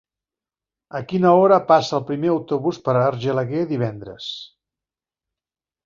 [0.99, 4.35] A quina hora passa el primer autobús per Argelaguer divendres?